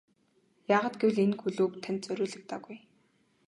[0.75, 2.77] Яагаад гэвэл энэ клуб танд зориулагдаагүй.